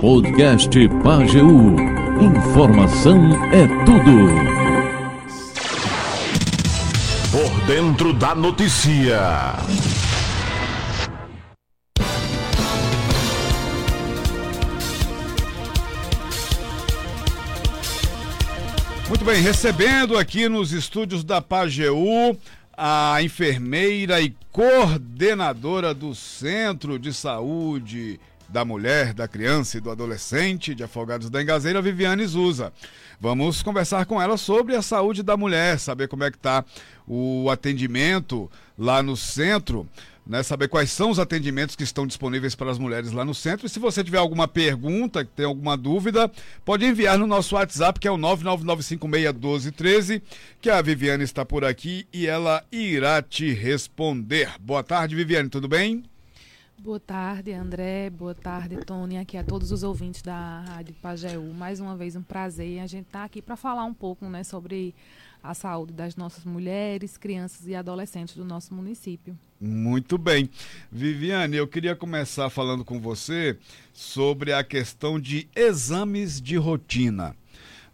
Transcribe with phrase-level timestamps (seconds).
[0.00, 1.76] Podcast Pageu.
[2.20, 4.16] Informação é tudo.
[7.30, 9.54] Por dentro da notícia.
[19.08, 22.38] Muito bem, recebendo aqui nos estúdios da Pageu
[22.74, 28.18] a enfermeira e coordenadora do Centro de Saúde
[28.48, 32.72] da Mulher, da Criança e do Adolescente de Afogados da Engazeira, Viviane Zusa.
[33.20, 36.64] Vamos conversar com ela sobre a saúde da mulher, saber como é que está
[37.06, 39.88] o atendimento lá no centro
[40.26, 43.66] né, saber quais são os atendimentos que estão disponíveis para as mulheres lá no centro.
[43.66, 46.30] E se você tiver alguma pergunta, tem alguma dúvida,
[46.64, 50.20] pode enviar no nosso WhatsApp, que é o 999561213,
[50.60, 54.50] que a Viviane está por aqui e ela irá te responder.
[54.58, 56.02] Boa tarde, Viviane, tudo bem?
[56.78, 58.10] Boa tarde, André.
[58.10, 59.16] Boa tarde, Tony.
[59.16, 61.52] Aqui a todos os ouvintes da Rádio Pajeú.
[61.54, 62.80] Mais uma vez um prazer.
[62.80, 64.94] A gente está aqui para falar um pouco né, sobre
[65.42, 69.36] a saúde das nossas mulheres, crianças e adolescentes do nosso município.
[69.60, 70.50] Muito bem.
[70.92, 73.56] Viviane, eu queria começar falando com você
[73.92, 77.34] sobre a questão de exames de rotina.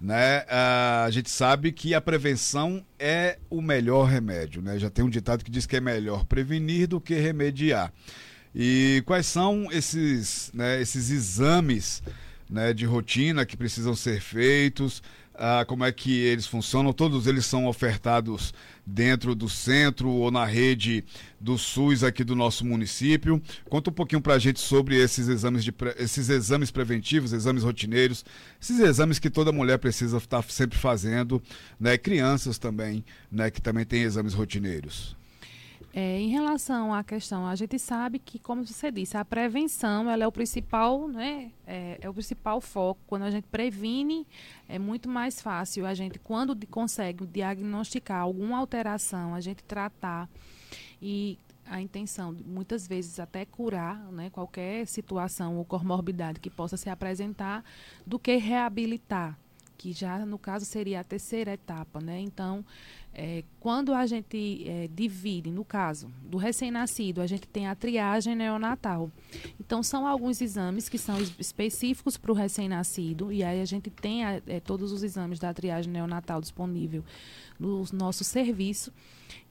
[0.00, 0.44] Né?
[0.48, 4.60] A gente sabe que a prevenção é o melhor remédio.
[4.60, 4.76] Né?
[4.78, 7.92] Já tem um ditado que diz que é melhor prevenir do que remediar.
[8.54, 12.02] E quais são esses, né, esses exames
[12.48, 15.02] né, de rotina que precisam ser feitos?
[15.34, 16.92] ah, como é que eles funcionam.
[16.92, 18.52] Todos eles são ofertados
[18.84, 21.04] dentro do centro ou na rede
[21.40, 23.42] do SUS aqui do nosso município.
[23.68, 28.24] Conta um pouquinho para a gente sobre esses exames, de, esses exames preventivos, exames rotineiros,
[28.60, 31.42] esses exames que toda mulher precisa estar sempre fazendo,
[31.78, 31.96] né?
[31.96, 33.50] Crianças também, né?
[33.50, 35.16] Que também têm exames rotineiros.
[35.94, 40.24] É, em relação à questão, a gente sabe que, como você disse, a prevenção ela
[40.24, 43.00] é o principal, né, é, é, o principal foco.
[43.06, 44.26] Quando a gente previne,
[44.66, 50.30] é muito mais fácil a gente, quando consegue diagnosticar alguma alteração, a gente tratar
[51.00, 56.88] e a intenção, muitas vezes até curar né, qualquer situação ou comorbidade que possa se
[56.88, 57.64] apresentar,
[58.06, 59.38] do que reabilitar,
[59.76, 62.20] que já no caso seria a terceira etapa, né?
[62.20, 62.64] Então,
[63.14, 68.34] é, quando a gente é, divide, no caso do recém-nascido, a gente tem a triagem
[68.34, 69.10] neonatal.
[69.60, 74.24] Então, são alguns exames que são específicos para o recém-nascido, e aí a gente tem
[74.24, 77.04] a, é, todos os exames da triagem neonatal disponível
[77.58, 78.92] no nosso serviço,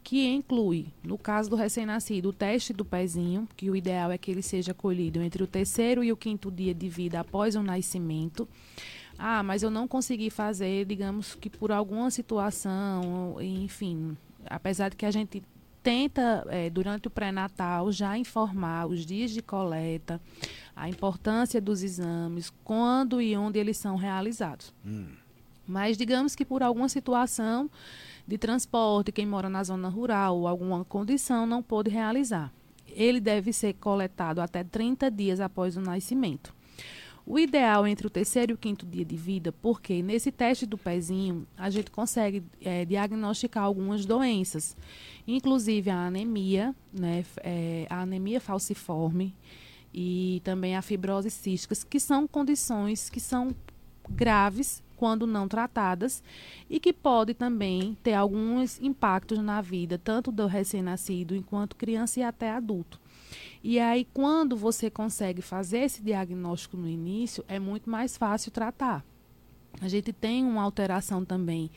[0.04, 4.32] que inclui, no caso do recém-nascido, o teste do pezinho, que o ideal é que
[4.32, 8.48] ele seja colhido entre o terceiro e o quinto dia de vida após o nascimento.
[9.24, 14.18] Ah, mas eu não consegui fazer, digamos que por alguma situação, enfim,
[14.48, 15.44] apesar de que a gente
[15.84, 20.20] tenta, é, durante o pré-natal, já informar os dias de coleta,
[20.76, 24.74] a importância dos exames, quando e onde eles são realizados.
[24.84, 25.10] Hum.
[25.68, 27.70] Mas digamos que por alguma situação
[28.28, 32.52] de transporte, quem mora na zona rural ou alguma condição não pôde realizar.
[32.88, 36.52] Ele deve ser coletado até 30 dias após o nascimento.
[37.26, 40.78] O ideal entre o terceiro e o quinto dia de vida, porque nesse teste do
[40.78, 44.76] pezinho a gente consegue é, diagnosticar algumas doenças,
[45.28, 49.36] inclusive a anemia, né, é, a anemia falciforme
[49.94, 53.56] e também a fibrose cística, que são condições que são
[54.10, 56.24] graves quando não tratadas
[56.70, 62.24] e que pode também ter alguns impactos na vida, tanto do recém-nascido enquanto criança e
[62.24, 63.00] até adulto.
[63.64, 69.06] E aí, quando você consegue fazer esse diagnóstico no início, é muito mais fácil tratar.
[69.80, 71.72] A gente tem uma alteração também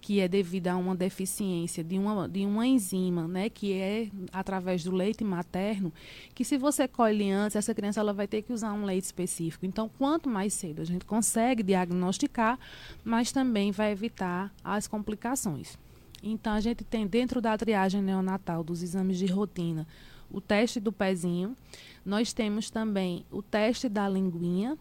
[0.00, 4.84] que é devida a uma deficiência de uma, de uma enzima, né, que é através
[4.84, 5.92] do leite materno,
[6.34, 9.64] que se você colhe antes, essa criança ela vai ter que usar um leite específico.
[9.64, 12.58] Então, quanto mais cedo a gente consegue diagnosticar,
[13.02, 15.78] mas também vai evitar as complicações.
[16.22, 19.86] Então, a gente tem dentro da triagem neonatal dos exames de rotina
[20.30, 21.56] o teste do pezinho.
[22.04, 24.76] Nós temos também o teste da linguinha,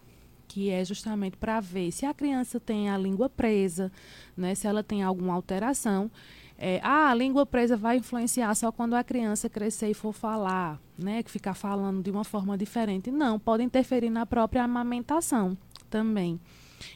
[0.48, 3.92] que é justamente para ver se a criança tem a língua presa,
[4.36, 6.10] né, se ela tem alguma alteração.
[6.58, 10.82] É, ah, a língua presa vai influenciar só quando a criança crescer e for falar,
[10.98, 13.12] né, que ficar falando de uma forma diferente.
[13.12, 15.56] Não, pode interferir na própria amamentação
[15.90, 16.40] também.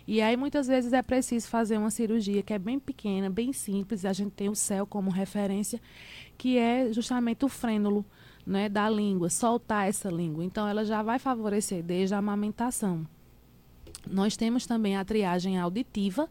[0.08, 4.06] E aí muitas vezes é preciso fazer uma cirurgia que é bem pequena, bem simples.
[4.06, 5.80] A gente tem o céu como referência,
[6.38, 8.06] que é justamente o frênulo
[8.52, 10.44] né, da língua, soltar essa língua.
[10.44, 13.08] Então, ela já vai favorecer desde a amamentação.
[14.06, 16.28] Nós temos também a triagem auditiva,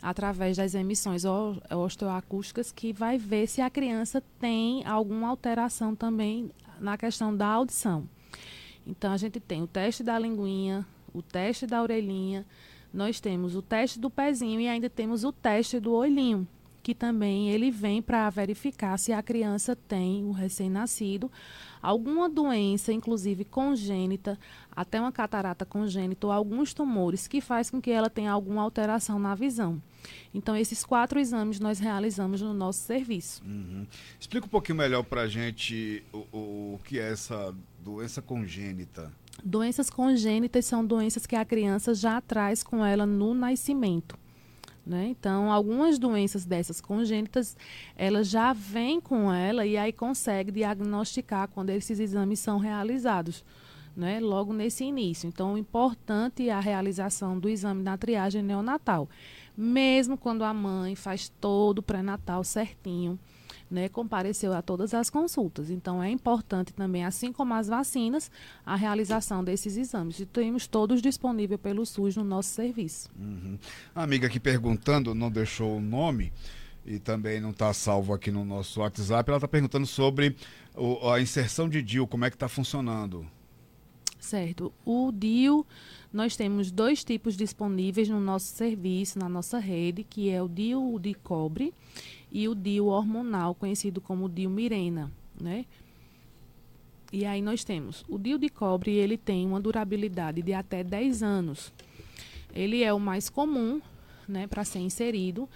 [0.00, 1.24] através das emissões
[1.68, 8.08] osteoacústicas, que vai ver se a criança tem alguma alteração também na questão da audição.
[8.86, 12.46] Então, a gente tem o teste da linguinha, o teste da orelhinha,
[12.94, 16.46] nós temos o teste do pezinho e ainda temos o teste do olhinho,
[16.86, 21.28] que também ele vem para verificar se a criança tem, o recém-nascido,
[21.82, 24.38] alguma doença, inclusive congênita,
[24.70, 29.18] até uma catarata congênita ou alguns tumores que faz com que ela tenha alguma alteração
[29.18, 29.82] na visão.
[30.32, 33.42] Então, esses quatro exames nós realizamos no nosso serviço.
[33.44, 33.84] Uhum.
[34.20, 37.52] Explica um pouquinho melhor para a gente o, o, o que é essa
[37.82, 39.12] doença congênita.
[39.44, 44.16] Doenças congênitas são doenças que a criança já traz com ela no nascimento.
[44.86, 45.08] Né?
[45.08, 47.56] Então, algumas doenças dessas congênitas,
[47.96, 53.44] ela já vem com ela e aí consegue diagnosticar quando esses exames são realizados,
[53.96, 54.20] né?
[54.20, 55.26] logo nesse início.
[55.26, 59.08] Então, importante é a realização do exame na triagem neonatal,
[59.56, 63.18] mesmo quando a mãe faz todo o pré-natal certinho
[63.70, 65.70] né, compareceu a todas as consultas.
[65.70, 68.30] Então, é importante também, assim como as vacinas,
[68.64, 70.20] a realização desses exames.
[70.20, 73.10] E temos todos disponíveis pelo SUS no nosso serviço.
[73.18, 73.58] Uhum.
[73.94, 76.32] A amiga aqui perguntando, não deixou o nome
[76.84, 80.36] e também não está salvo aqui no nosso WhatsApp, ela está perguntando sobre
[80.74, 83.26] o, a inserção de DIL, como é que está funcionando.
[84.20, 84.72] Certo.
[84.84, 85.66] O DIL,
[86.12, 90.98] nós temos dois tipos disponíveis no nosso serviço, na nossa rede, que é o DIL
[91.00, 91.74] de cobre
[92.36, 95.10] e o DIU hormonal, conhecido como DIU Mirena,
[95.40, 95.64] né?
[97.10, 101.22] E aí nós temos o DIU de cobre, ele tem uma durabilidade de até 10
[101.22, 101.72] anos.
[102.54, 103.80] Ele é o mais comum,
[104.28, 105.48] né, para ser inserido.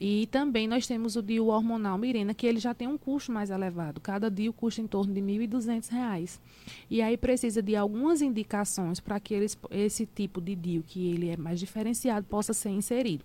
[0.00, 3.50] E também nós temos o DIU hormonal Mirena, que ele já tem um custo mais
[3.50, 4.00] elevado.
[4.00, 6.40] Cada DIU custa em torno de R$ 1.200.
[6.88, 11.28] E aí precisa de algumas indicações para que eles, esse tipo de DIU, que ele
[11.28, 13.22] é mais diferenciado, possa ser inserido.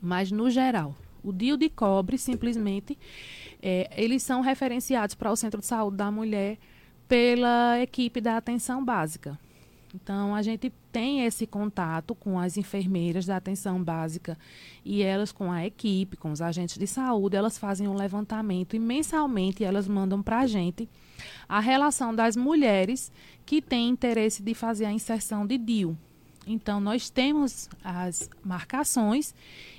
[0.00, 0.94] Mas no geral,
[1.26, 2.96] o DIU de cobre, simplesmente,
[3.60, 6.56] é, eles são referenciados para o Centro de Saúde da Mulher
[7.08, 9.38] pela equipe da atenção básica.
[9.94, 14.36] Então, a gente tem esse contato com as enfermeiras da atenção básica
[14.84, 18.78] e elas, com a equipe, com os agentes de saúde, elas fazem um levantamento e
[18.78, 20.88] mensalmente elas mandam para a gente
[21.48, 23.10] a relação das mulheres
[23.44, 25.96] que têm interesse de fazer a inserção de DIU.
[26.46, 29.34] Então, nós temos as marcações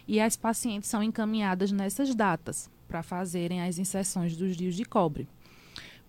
[0.08, 5.28] e as pacientes são encaminhadas nessas datas para fazerem as inserções dos dias de cobre.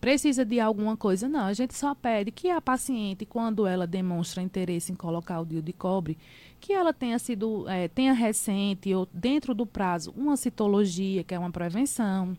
[0.01, 1.29] Precisa de alguma coisa?
[1.29, 5.45] Não, a gente só pede que a paciente, quando ela demonstra interesse em colocar o
[5.45, 6.17] DIU de cobre,
[6.61, 11.39] que ela tenha sido, é, tenha recente ou dentro do prazo uma citologia, que é
[11.39, 12.37] uma prevenção,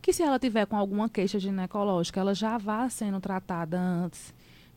[0.00, 4.32] que se ela tiver com alguma queixa ginecológica, ela já vá sendo tratada antes,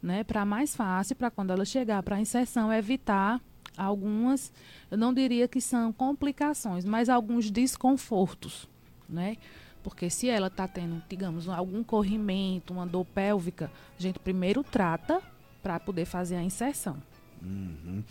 [0.08, 3.42] né, para mais fácil, para quando ela chegar para a inserção, evitar
[3.76, 4.54] algumas,
[4.90, 8.70] eu não diria que são complicações, mas alguns desconfortos,
[9.08, 9.36] né?
[9.84, 13.70] Porque se ela está tendo, digamos, algum corrimento, uma dor pélvica,
[14.00, 15.22] a gente primeiro trata
[15.62, 16.98] para poder fazer a inserção.
[17.42, 18.02] Uhum.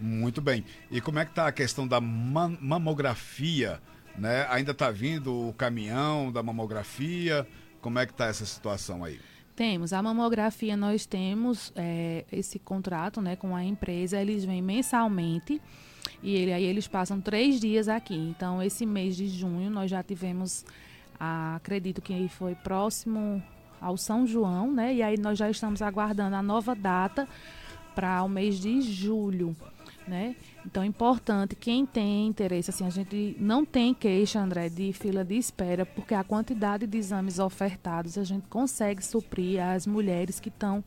[0.00, 0.64] Muito bem.
[0.90, 3.80] E como é que está a questão da mamografia?
[4.18, 4.46] Né?
[4.50, 7.46] Ainda está vindo o caminhão da mamografia?
[7.80, 9.20] Como é que está essa situação aí?
[9.56, 9.92] Temos.
[9.92, 15.62] A mamografia, nós temos é, esse contrato né, com a empresa, eles vêm mensalmente
[16.22, 18.16] e ele, aí eles passam três dias aqui.
[18.16, 20.64] Então, esse mês de junho, nós já tivemos,
[21.18, 23.42] a, acredito que foi próximo
[23.80, 24.94] ao São João, né?
[24.94, 27.28] E aí nós já estamos aguardando a nova data
[27.94, 29.56] para o mês de julho
[30.06, 30.36] né?
[30.64, 35.24] Então é importante, quem tem interesse, assim, a gente não tem queixa, André, de fila
[35.24, 40.48] de espera, porque a quantidade de exames ofertados a gente consegue suprir as mulheres que
[40.48, 40.84] estão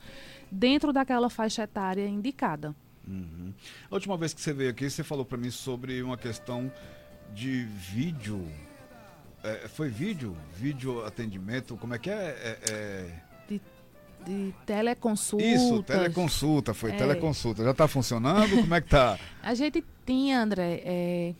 [0.51, 2.75] dentro daquela faixa etária indicada.
[3.07, 3.53] Uhum.
[3.89, 6.71] A última vez que você veio aqui, você falou para mim sobre uma questão
[7.33, 8.45] de vídeo.
[9.43, 10.35] É, foi vídeo?
[10.55, 11.77] Vídeo atendimento?
[11.77, 12.13] Como é que é?
[12.13, 13.26] é, é
[14.27, 15.45] de teleconsulta.
[15.45, 16.95] Isso, teleconsulta, foi é.
[16.95, 17.63] teleconsulta.
[17.63, 18.57] Já está funcionando?
[18.61, 19.17] Como é que tá?
[19.41, 21.33] A gente tinha, André, é,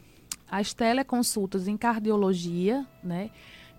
[0.50, 3.30] as teleconsultas em cardiologia, né?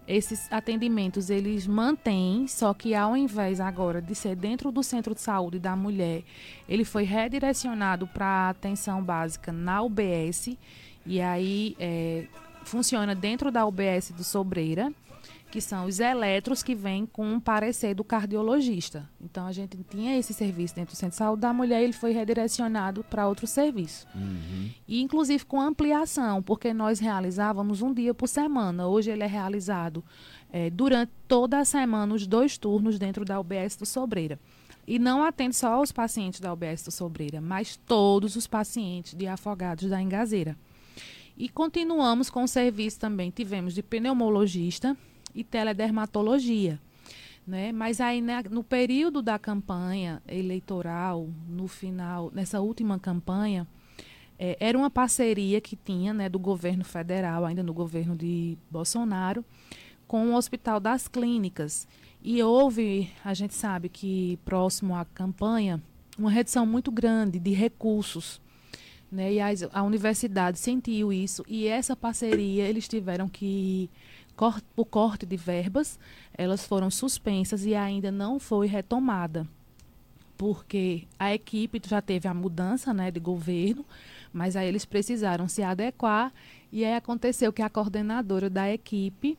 [0.06, 5.20] Esses atendimentos eles mantêm, só que ao invés agora de ser dentro do centro de
[5.20, 6.22] saúde da mulher,
[6.66, 10.56] ele foi redirecionado para atenção básica na UBS
[11.04, 12.24] e aí é,
[12.64, 14.90] funciona dentro da UBS do Sobreira
[15.50, 19.08] que são os eletros que vêm com um parecer do cardiologista.
[19.20, 22.12] Então a gente tinha esse serviço dentro do centro de saúde da mulher, ele foi
[22.12, 24.06] redirecionado para outro serviço.
[24.14, 24.70] Uhum.
[24.86, 28.86] E inclusive com ampliação, porque nós realizávamos um dia por semana.
[28.86, 30.04] Hoje ele é realizado
[30.52, 34.38] é, durante toda a semana, os dois turnos dentro da UBS do Sobreira.
[34.86, 39.26] E não atende só os pacientes da UBS do Sobreira, mas todos os pacientes de
[39.26, 40.56] afogados da Engazeira.
[41.36, 43.30] E continuamos com o serviço também.
[43.30, 44.96] Tivemos de pneumologista,
[45.34, 46.78] e teledermatologia.
[47.46, 47.72] Né?
[47.72, 53.66] Mas aí né, no período da campanha eleitoral, no final, nessa última campanha,
[54.38, 59.44] é, era uma parceria que tinha né, do governo federal, ainda no governo de Bolsonaro,
[60.06, 61.88] com o Hospital das Clínicas.
[62.22, 65.82] E houve, a gente sabe que próximo à campanha,
[66.18, 68.40] uma redução muito grande de recursos.
[69.10, 69.34] Né?
[69.34, 73.88] E a, a universidade sentiu isso e essa parceria eles tiveram que
[74.74, 75.98] por corte de verbas,
[76.32, 79.46] elas foram suspensas e ainda não foi retomada,
[80.36, 83.84] porque a equipe já teve a mudança né, de governo,
[84.32, 86.32] mas aí eles precisaram se adequar
[86.70, 89.36] e aí aconteceu que a coordenadora da equipe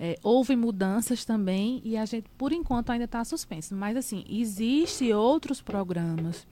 [0.00, 3.74] é, houve mudanças também e a gente, por enquanto, ainda está suspenso.
[3.74, 6.46] Mas, assim, existem outros programas,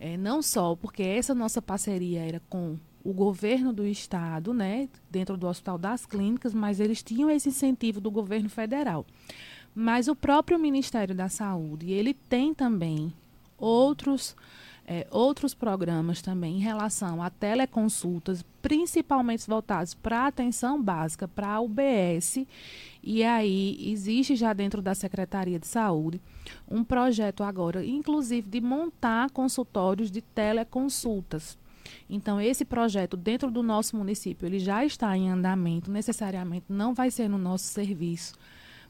[0.00, 5.36] é, não só porque essa nossa parceria era com o governo do estado, né, dentro
[5.36, 9.04] do Hospital das Clínicas, mas eles tinham esse incentivo do governo federal.
[9.74, 13.12] Mas o próprio Ministério da Saúde, ele tem também
[13.58, 14.36] outros
[14.84, 21.60] é, outros programas também em relação a teleconsultas, principalmente voltados para atenção básica, para a
[21.60, 22.44] UBS.
[23.02, 26.20] E aí existe já dentro da Secretaria de Saúde
[26.68, 31.56] um projeto agora, inclusive, de montar consultórios de teleconsultas
[32.08, 37.10] então, esse projeto dentro do nosso município, ele já está em andamento, necessariamente não vai
[37.10, 38.34] ser no nosso serviço,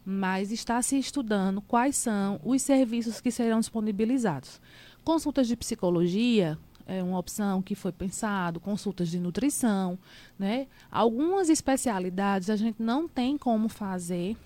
[0.05, 4.61] mas está se estudando quais são os serviços que serão disponibilizados.
[5.05, 9.99] Consultas de psicologia é uma opção que foi pensado, consultas de nutrição,
[10.39, 10.67] né?
[10.91, 14.37] Algumas especialidades a gente não tem como fazer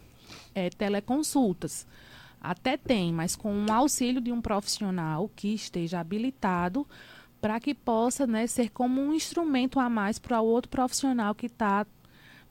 [0.55, 1.87] é, teleconsultas.
[2.41, 6.87] Até tem, mas com o auxílio de um profissional que esteja habilitado
[7.47, 11.47] para que possa né, ser como um instrumento a mais para o outro profissional que
[11.47, 11.87] está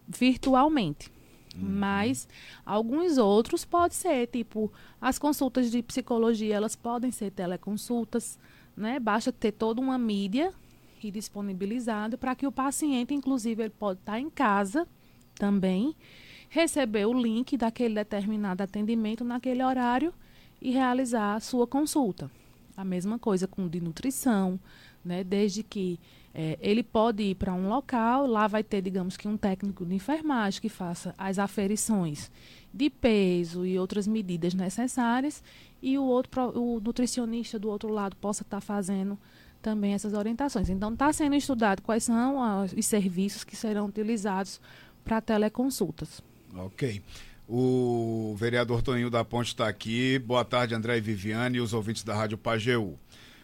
[0.08, 1.12] virtualmente.
[1.54, 1.68] Uhum.
[1.68, 2.30] Mas
[2.66, 4.72] alguns outros pode ser, tipo,
[5.02, 8.40] as consultas de psicologia, elas podem ser teleconsultas,
[8.74, 8.98] né?
[8.98, 10.54] Basta ter toda uma mídia
[11.04, 14.88] e disponibilizado para que o paciente, inclusive, ele pode estar tá em casa
[15.38, 15.94] também,
[16.48, 20.14] receber o link daquele determinado atendimento naquele horário
[20.62, 22.32] e realizar a sua consulta.
[22.76, 24.60] A mesma coisa com de nutrição,
[25.04, 25.24] né?
[25.24, 26.00] Desde que
[26.34, 29.96] é, ele pode ir para um local, lá vai ter, digamos que, um técnico de
[29.96, 32.30] enfermagem que faça as aferições
[32.74, 35.42] de peso e outras medidas necessárias,
[35.82, 39.18] e o outro o nutricionista do outro lado possa estar tá fazendo
[39.62, 40.70] também essas orientações.
[40.70, 44.60] Então, está sendo estudado quais são os serviços que serão utilizados
[45.04, 46.22] para teleconsultas.
[46.56, 47.02] Ok.
[47.48, 50.18] O vereador Toninho da Ponte está aqui.
[50.18, 52.98] Boa tarde, André e Viviane e os ouvintes da Rádio Pajeú.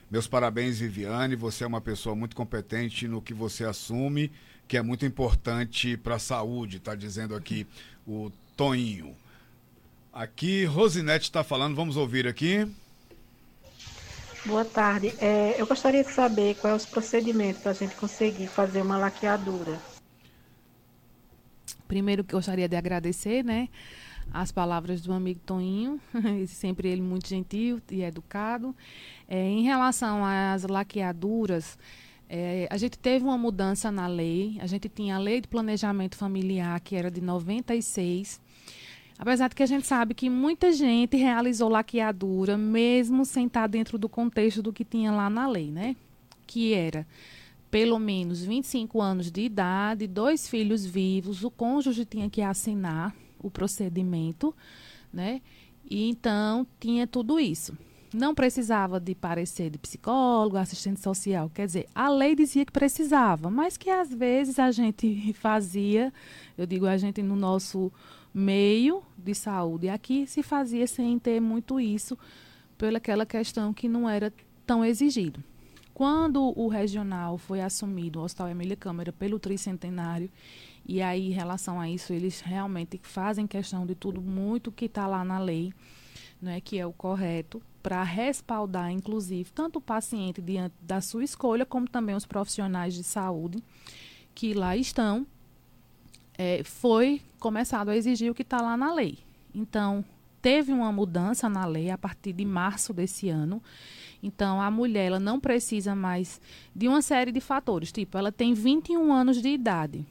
[0.10, 1.36] Meus parabéns, Viviane.
[1.36, 4.32] Você é uma pessoa muito competente no que você assume,
[4.68, 7.68] que é muito importante para a saúde, está dizendo aqui
[8.08, 9.16] o Toninho.
[10.12, 12.68] Aqui, Rosinete está falando, vamos ouvir aqui.
[14.46, 15.14] Boa tarde.
[15.20, 19.91] É, eu gostaria de saber quais os procedimentos para a gente conseguir fazer uma laqueadura.
[21.88, 23.70] Primeiro que gostaria de agradecer, né,
[24.34, 26.00] as palavras do amigo Toninho,
[26.48, 28.76] sempre ele muito gentil e educado.
[29.28, 31.78] É, em relação às laqueaduras,
[32.30, 34.58] é, a gente teve uma mudança na lei.
[34.62, 38.40] A gente tinha a lei de planejamento familiar, que era de 96.
[39.20, 43.98] Apesar de que a gente sabe que muita gente realizou laqueadura, mesmo sem estar dentro
[43.98, 45.96] do contexto do que tinha lá na lei, né?
[46.48, 47.06] Que era
[47.72, 53.50] pelo menos 25 anos de idade, dois filhos vivos, o cônjuge tinha que assinar o
[53.50, 54.54] procedimento,
[55.12, 55.42] né?
[55.90, 57.76] E então tinha tudo isso.
[58.14, 61.50] Não precisava de parecer de psicólogo, assistente social.
[61.50, 66.14] Quer dizer, a lei dizia que precisava, mas que às vezes a gente fazia,
[66.58, 67.90] eu digo a gente no nosso
[68.34, 72.18] meio de saúde aqui se fazia sem ter muito isso,
[72.78, 74.34] pelaquela questão que não era
[74.66, 75.42] tão exigido.
[76.02, 80.32] Quando o regional foi assumido, o Hospital Emília Câmara, pelo tricentenário,
[80.84, 85.06] e aí, em relação a isso, eles realmente fazem questão de tudo muito que está
[85.06, 85.72] lá na lei,
[86.42, 91.68] né, que é o correto, para respaldar, inclusive, tanto o paciente diante da sua escolha,
[91.68, 93.64] como também os profissionais de saúde
[94.34, 95.24] que lá estão,
[96.36, 99.20] é, foi começado a exigir o que está lá na lei.
[99.54, 100.04] Então,
[100.42, 103.62] teve uma mudança na lei a partir de março desse ano.
[104.24, 106.40] Então, a mulher ela não precisa mais
[106.76, 110.06] de uma série de fatores, tipo, ela tem 21 anos de idade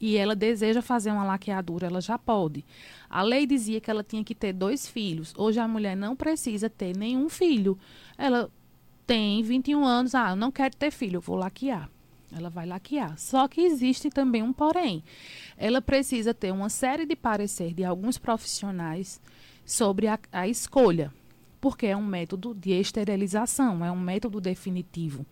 [0.00, 2.64] e ela deseja fazer uma laqueadura, ela já pode.
[3.08, 5.32] A lei dizia que ela tinha que ter dois filhos.
[5.36, 7.78] Hoje a mulher não precisa ter nenhum filho.
[8.18, 8.50] Ela
[9.06, 11.88] tem 21 anos, ah, eu não quero ter filho, eu vou laquear.
[12.36, 13.16] Ela vai laquear.
[13.18, 15.02] Só que existe também um porém.
[15.56, 19.20] Ela precisa ter uma série de parecer de alguns profissionais
[19.66, 21.12] sobre a, a escolha,
[21.60, 25.26] porque é um método de esterilização, é um método definitivo.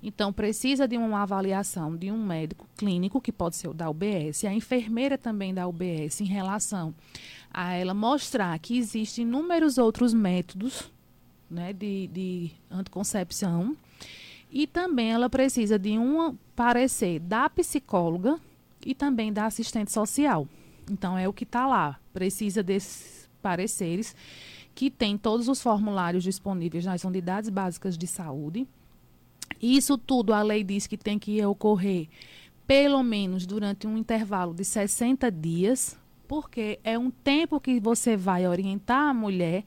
[0.00, 4.44] Então, precisa de uma avaliação de um médico clínico, que pode ser o da UBS,
[4.44, 6.94] a enfermeira também da UBS, em relação
[7.52, 10.90] a ela mostrar que existem inúmeros outros métodos
[11.50, 13.76] né, de, de anticoncepção.
[14.50, 18.38] E também ela precisa de um parecer da psicóloga
[18.84, 20.46] e também da assistente social.
[20.90, 21.98] Então, é o que está lá.
[22.12, 24.14] Precisa desses pareceres
[24.74, 28.66] que tem todos os formulários disponíveis nas unidades básicas de saúde.
[29.60, 32.08] Isso tudo a lei diz que tem que ocorrer
[32.66, 38.46] pelo menos durante um intervalo de 60 dias, porque é um tempo que você vai
[38.46, 39.64] orientar a mulher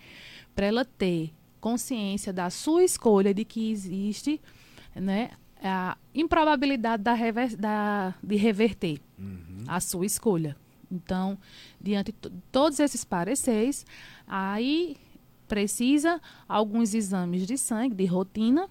[0.56, 4.42] para ela ter consciência da sua escolha de que existe
[4.96, 9.64] né, a improbabilidade da rever, da, de reverter uhum.
[9.68, 10.56] a sua escolha.
[10.96, 11.38] Então,
[11.80, 13.86] diante de todos esses pareceres,
[14.28, 14.98] aí
[15.48, 18.68] precisa alguns exames de sangue, de rotina,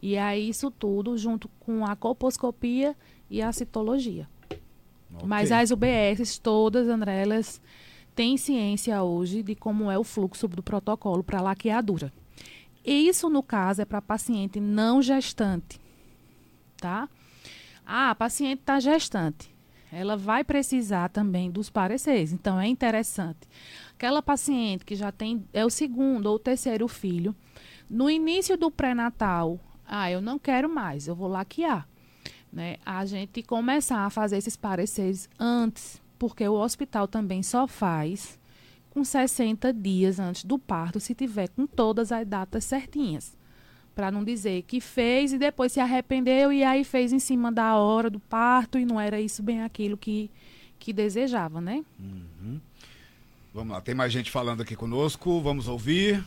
[0.00, 2.96] e aí isso tudo junto com a colposcopia
[3.30, 4.28] e a citologia.
[5.14, 5.28] Okay.
[5.28, 7.60] Mas as UBS todas, André, elas
[8.14, 12.12] têm ciência hoje de como é o fluxo do protocolo para laqueadura.
[12.84, 15.80] E isso, no caso, é para paciente não gestante,
[16.76, 17.08] tá?
[17.86, 19.52] Ah, a paciente está gestante
[19.92, 22.32] ela vai precisar também dos pareceres.
[22.32, 23.46] Então é interessante.
[23.94, 27.36] Aquela paciente que já tem é o segundo ou terceiro filho,
[27.88, 31.86] no início do pré-natal, ah, eu não quero mais, eu vou laquear.
[32.50, 32.76] Né?
[32.86, 38.40] A gente começar a fazer esses pareceres antes, porque o hospital também só faz
[38.88, 43.36] com 60 dias antes do parto, se tiver com todas as datas certinhas
[43.94, 47.76] para não dizer que fez e depois se arrependeu e aí fez em cima da
[47.76, 50.30] hora do parto e não era isso bem aquilo que,
[50.78, 51.84] que desejava, né?
[51.98, 52.60] Uhum.
[53.54, 56.24] Vamos lá, tem mais gente falando aqui conosco, vamos ouvir.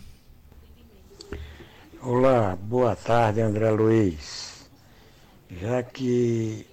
[2.01, 4.69] Olá, boa tarde, André Luiz.
[5.49, 6.65] Já que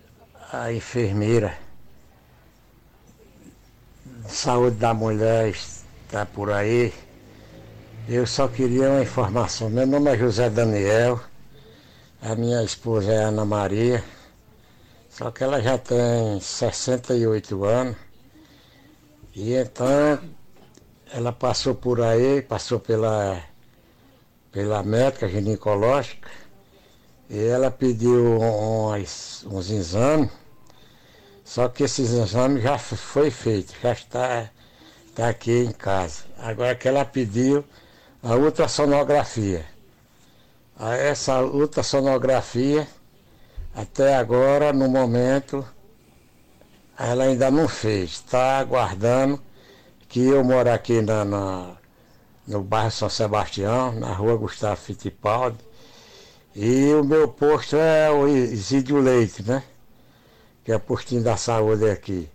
[0.53, 1.59] a enfermeira
[4.27, 6.93] de saúde da mulher está por aí,
[8.09, 9.71] eu só queria uma informação.
[9.71, 11.21] Meu nome é José Daniel,
[12.21, 14.03] a minha esposa é Ana Maria,
[15.09, 17.97] só que ela já tem 68 anos.
[19.35, 20.19] E então
[21.13, 23.41] ela passou por aí, passou pela,
[24.51, 26.31] pela médica ginecológica,
[27.31, 30.31] e ela pediu uns, uns exames,
[31.45, 34.51] só que esses exames já foi feito, já está,
[35.09, 36.25] está aqui em casa.
[36.39, 37.65] Agora que ela pediu
[38.23, 39.67] a ultrassonografia.
[40.79, 42.87] Essa ultrassonografia,
[43.75, 45.67] até agora, no momento,
[46.99, 48.11] ela ainda não fez.
[48.11, 49.41] Está aguardando
[50.09, 51.77] que eu moro aqui na, na,
[52.47, 55.59] no bairro São Sebastião, na rua Gustavo Fittipaldi,
[56.55, 59.63] e o meu posto é o Isídio Leite, né?
[60.65, 62.29] Que é o postinho da saúde aqui.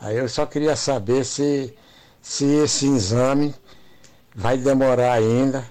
[0.00, 1.76] Aí eu só queria saber se,
[2.20, 3.54] se esse exame
[4.36, 5.66] vai demorar ainda,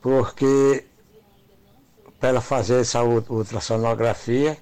[0.00, 0.82] porque
[2.18, 4.56] para ela fazer essa ultrassonografia.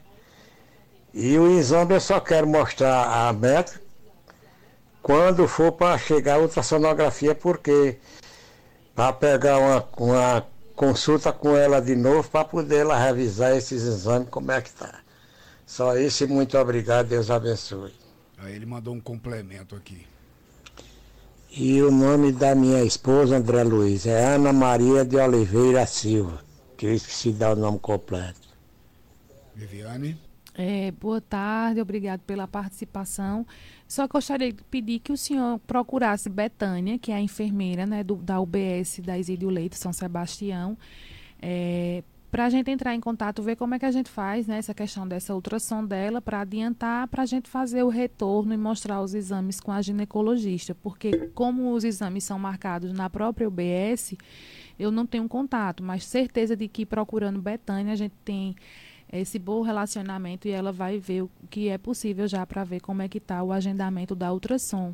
[1.15, 3.81] E o exame eu só quero mostrar a médica
[5.01, 7.99] quando for para chegar a ultrassonografia, porque
[8.97, 14.29] para pegar uma, uma consulta com ela de novo para poder ela revisar esses exames,
[14.29, 15.01] como é que está.
[15.65, 17.95] Só isso e muito obrigado, Deus abençoe.
[18.39, 20.05] Aí ele mandou um complemento aqui.
[21.57, 26.43] E o nome da minha esposa, André Luiz, é Ana Maria de Oliveira Silva,
[26.77, 28.49] que eu esqueci de dar o nome completo.
[29.55, 30.19] Viviane?
[30.53, 33.47] É, boa tarde, obrigado pela participação.
[33.87, 38.17] Só gostaria de pedir que o senhor procurasse Betânia, que é a enfermeira né, do,
[38.17, 40.77] da UBS da Isídio Leite, São Sebastião,
[41.41, 42.03] é,
[42.35, 44.75] para a gente entrar em contato, ver como é que a gente faz né, essa
[44.75, 49.15] questão dessa ultrassom dela, para adiantar, para a gente fazer o retorno e mostrar os
[49.15, 54.17] exames com a ginecologista, porque como os exames são marcados na própria UBS,
[54.77, 58.57] eu não tenho contato, mas certeza de que procurando Betânia a gente tem
[59.13, 63.01] esse bom relacionamento e ela vai ver o que é possível já para ver como
[63.01, 64.93] é que está o agendamento da ultrassom.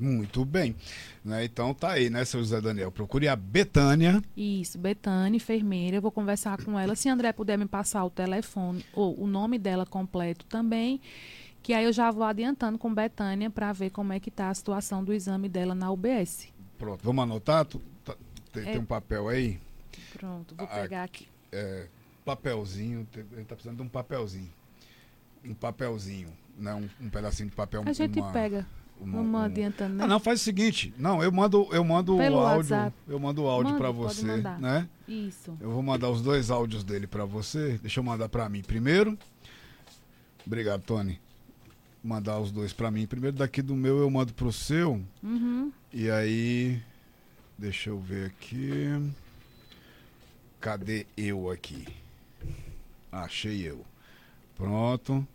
[0.00, 0.74] Muito bem.
[1.22, 1.44] Né?
[1.44, 2.90] Então tá aí, né, seu José Daniel?
[2.90, 4.22] Procure a Betânia.
[4.34, 5.98] Isso, Betânia, enfermeira.
[5.98, 6.96] Eu vou conversar com ela.
[6.96, 11.00] Se André puder me passar o telefone ou o nome dela completo também,
[11.62, 14.54] que aí eu já vou adiantando com Betânia para ver como é que tá a
[14.54, 16.48] situação do exame dela na UBS.
[16.78, 17.66] Pronto, vamos anotar?
[17.66, 18.16] Tá,
[18.50, 18.72] tem, é...
[18.72, 19.60] tem, um papel aí?
[20.14, 21.28] Pronto, vou ah, pegar aqui.
[21.52, 21.86] É,
[22.24, 24.50] papelzinho, a gente tá precisando de um papelzinho.
[25.44, 26.74] Um papelzinho, né?
[26.74, 27.82] Um, um pedacinho de papel.
[27.84, 28.32] A gente uma...
[28.32, 28.66] pega
[29.02, 30.04] Vamos um- adiantando, né?
[30.04, 30.92] Ah, não, faz o seguinte.
[30.98, 32.56] Não, eu mando, eu mando Pelo o áudio.
[32.76, 32.96] WhatsApp.
[33.08, 34.24] Eu mando o áudio para você,
[34.58, 34.88] né?
[35.08, 35.56] Isso.
[35.60, 37.78] Eu vou mandar os dois áudios dele para você.
[37.82, 39.18] Deixa eu mandar para mim primeiro.
[40.46, 41.20] Obrigado, Tony.
[42.02, 43.06] Mandar os dois para mim.
[43.06, 45.00] Primeiro daqui do meu eu mando pro seu.
[45.22, 45.70] Uhum.
[45.92, 46.80] E aí,
[47.58, 48.84] deixa eu ver aqui.
[50.60, 51.86] Cadê eu aqui?
[53.10, 53.84] Achei eu.
[54.56, 55.26] Pronto.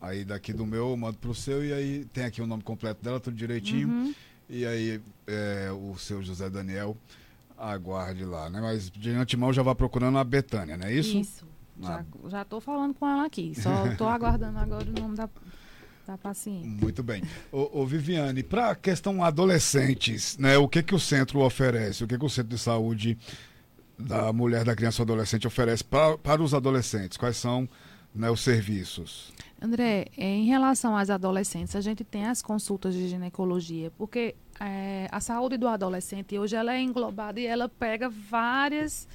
[0.00, 3.02] Aí daqui do meu eu mando pro seu e aí tem aqui o nome completo
[3.02, 3.88] dela, tudo direitinho.
[3.88, 4.14] Uhum.
[4.48, 6.96] E aí é, o seu José Daniel
[7.58, 8.60] aguarde lá, né?
[8.60, 11.16] Mas de antemão já vá procurando a Betânia, não é isso?
[11.16, 11.46] Isso.
[11.82, 12.04] Ah.
[12.24, 13.52] Já, já tô falando com ela aqui.
[13.54, 15.28] Só tô aguardando agora o nome da,
[16.06, 16.66] da paciente.
[16.66, 17.22] Muito bem.
[17.50, 20.56] Ô, ô Viviane, para a questão adolescentes, né?
[20.58, 22.04] O que que o centro oferece?
[22.04, 23.18] O que que o centro de saúde
[23.98, 27.16] da mulher, da criança do adolescente oferece pra, para os adolescentes?
[27.16, 27.68] Quais são
[28.16, 29.32] né, os serviços?
[29.60, 35.08] André, eh, em relação às adolescentes, a gente tem as consultas de ginecologia, porque eh,
[35.10, 39.08] a saúde do adolescente hoje ela é englobada e ela pega várias,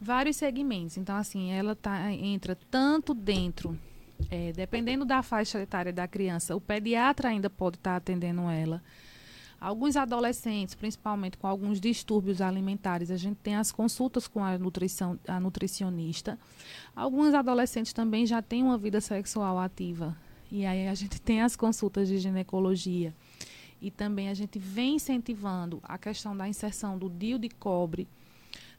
[0.00, 0.96] vários segmentos.
[0.96, 3.78] Então, assim, ela tá, entra tanto dentro,
[4.30, 8.82] eh, dependendo da faixa etária da criança, o pediatra ainda pode estar atendendo ela.
[9.60, 15.18] Alguns adolescentes, principalmente com alguns distúrbios alimentares, a gente tem as consultas com a, nutrição,
[15.26, 16.38] a nutricionista.
[16.94, 20.16] Alguns adolescentes também já têm uma vida sexual ativa.
[20.50, 23.14] E aí a gente tem as consultas de ginecologia.
[23.80, 28.06] E também a gente vem incentivando a questão da inserção do DIU de cobre,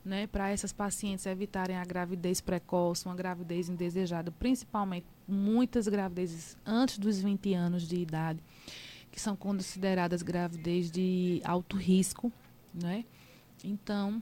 [0.04, 6.98] né, para essas pacientes evitarem a gravidez precoce, uma gravidez indesejada, principalmente muitas gravidezes antes
[6.98, 8.40] dos 20 anos de idade,
[9.17, 12.32] que são consideradas gravidez de alto risco,
[12.71, 13.03] né?
[13.63, 14.21] Então,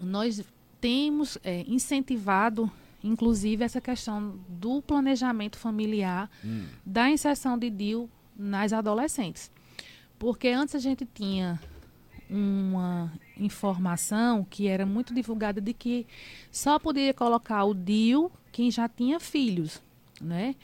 [0.00, 0.42] nós
[0.80, 6.30] temos é, incentivado, inclusive, essa questão do planejamento familiar,
[6.86, 9.50] da inserção de DIU nas adolescentes.
[10.18, 11.60] Porque antes a gente tinha
[12.30, 16.06] uma informação que era muito divulgada de que
[16.50, 19.82] só poderia colocar o DIU quem já tinha filhos,
[20.18, 20.54] né?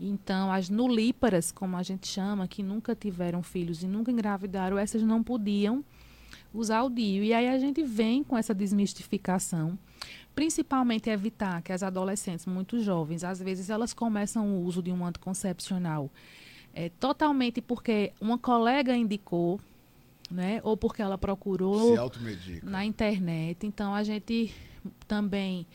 [0.00, 5.02] Então, as nulíparas, como a gente chama, que nunca tiveram filhos e nunca engravidaram, essas
[5.02, 5.84] não podiam
[6.54, 7.24] usar o DIU.
[7.24, 9.78] E aí a gente vem com essa desmistificação,
[10.34, 15.04] principalmente evitar que as adolescentes muito jovens, às vezes elas começam o uso de um
[15.04, 16.10] anticoncepcional
[16.78, 19.60] é, totalmente porque uma colega indicou,
[20.30, 20.60] né?
[20.62, 21.96] Ou porque ela procurou
[22.62, 23.66] na internet.
[23.66, 24.54] Então a gente
[25.08, 25.66] também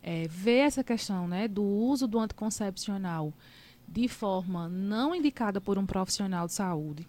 [0.00, 3.32] é, vê essa questão né, do uso do anticoncepcional
[3.92, 7.06] de forma não indicada por um profissional de saúde.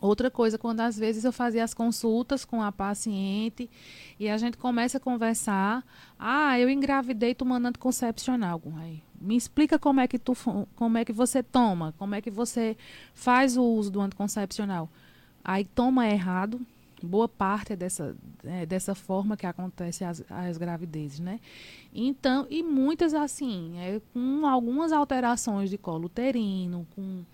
[0.00, 3.70] Outra coisa, quando às vezes eu fazia as consultas com a paciente
[4.18, 5.84] e a gente começa a conversar,
[6.18, 8.60] ah, eu engravidei tomando anticoncepcional.
[8.78, 10.34] Aí, me explica como é que tu,
[10.74, 12.76] como é que você toma, como é que você
[13.14, 14.88] faz o uso do anticoncepcional.
[15.42, 16.60] Aí toma errado,
[17.04, 21.40] boa parte é dessa, é dessa forma que acontece as, as gravidezes, né?
[21.94, 27.24] Então, e muitas assim, é, com algumas alterações de colo uterino, com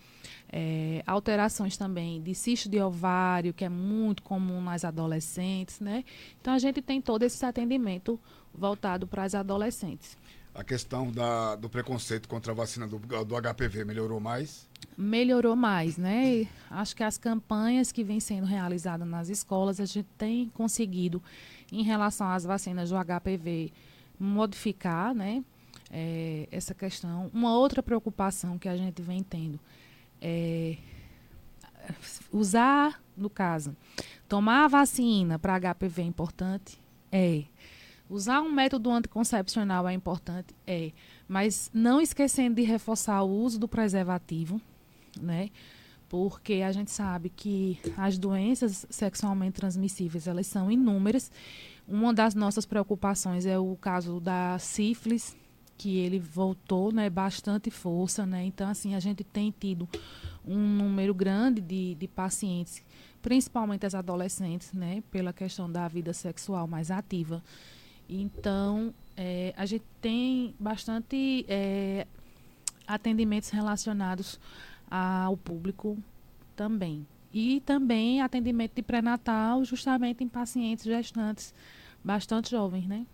[0.52, 6.04] é, alterações também de cisto de ovário, que é muito comum nas adolescentes, né?
[6.40, 8.18] Então a gente tem todo esse atendimento
[8.52, 10.16] voltado para as adolescentes.
[10.54, 14.68] A questão da, do preconceito contra a vacina do, do HPV melhorou mais?
[14.96, 16.46] melhorou mais, né?
[16.70, 21.22] Acho que as campanhas que vêm sendo realizadas nas escolas, a gente tem conseguido,
[21.72, 23.72] em relação às vacinas do HPV,
[24.18, 25.42] modificar, né?
[25.90, 27.30] eh, essa questão.
[27.34, 29.58] Uma outra preocupação que a gente vem tendo
[30.20, 30.76] é
[32.30, 33.74] usar, no caso,
[34.28, 36.80] tomar a vacina para HPV é importante?
[37.10, 37.44] É.
[38.10, 40.52] Usar um método anticoncepcional é importante?
[40.66, 40.90] É.
[41.28, 44.60] Mas não esquecendo de reforçar o uso do preservativo,
[45.20, 45.48] né?
[46.08, 51.30] Porque a gente sabe que as doenças sexualmente transmissíveis, elas são inúmeras.
[51.86, 55.36] Uma das nossas preocupações é o caso da sífilis,
[55.78, 58.44] que ele voltou, né, bastante força, né?
[58.44, 59.88] Então, assim, a gente tem tido
[60.44, 62.82] um número grande de, de pacientes,
[63.22, 67.40] principalmente as adolescentes, né, pela questão da vida sexual mais ativa.
[68.10, 72.04] Então, eh, a gente tem bastante eh,
[72.84, 74.40] atendimentos relacionados
[74.90, 75.96] ao público
[76.56, 77.06] também.
[77.32, 81.54] E também atendimento de pré-natal, justamente em pacientes gestantes
[82.02, 83.06] bastante jovens, né?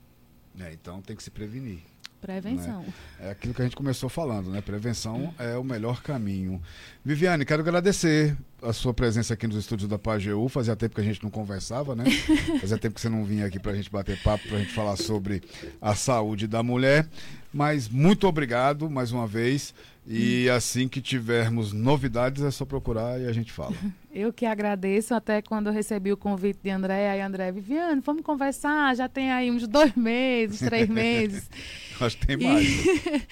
[0.58, 1.80] É, então tem que se prevenir.
[2.20, 2.84] Prevenção.
[3.20, 4.62] É aquilo que a gente começou falando, né?
[4.62, 6.62] Prevenção é o melhor caminho.
[7.04, 8.34] Viviane, quero agradecer
[8.66, 10.48] a sua presença aqui nos estúdios da Pajeú.
[10.48, 12.04] Fazia tempo que a gente não conversava, né?
[12.60, 14.72] Fazia tempo que você não vinha aqui para a gente bater papo, para a gente
[14.72, 15.42] falar sobre
[15.80, 17.08] a saúde da mulher.
[17.52, 19.74] Mas muito obrigado mais uma vez.
[20.08, 23.74] E assim que tivermos novidades, é só procurar e a gente fala.
[24.14, 28.22] Eu que agradeço, até quando eu recebi o convite de André, aí André, Viviane, vamos
[28.22, 31.50] conversar, já tem aí uns dois meses, três meses.
[32.00, 32.66] Acho que tem mais.
[32.66, 33.26] E,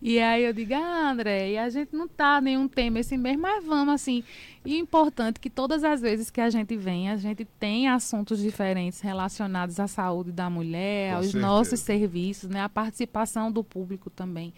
[0.16, 3.38] e aí eu digo, ah, André, e a gente não tá nenhum tema esse mês,
[3.38, 4.24] mas vamos assim.
[4.64, 9.00] E importante que todas as vezes que a gente vem, a gente tem assuntos diferentes
[9.00, 11.46] relacionados à saúde da mulher, Com aos certeza.
[11.46, 12.62] nossos serviços, né?
[12.62, 14.52] A participação do público também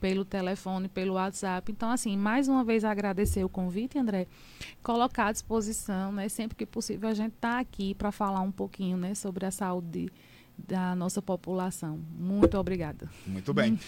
[0.00, 1.72] pelo telefone, pelo WhatsApp.
[1.72, 4.26] Então, assim, mais uma vez agradecer o convite, André,
[4.82, 6.28] colocar à disposição, né?
[6.28, 10.10] Sempre que possível a gente está aqui para falar um pouquinho, né, sobre a saúde
[10.56, 12.00] da nossa população.
[12.16, 13.10] Muito obrigada.
[13.26, 13.78] Muito bem.